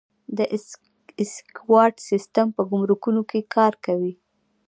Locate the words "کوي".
3.85-4.13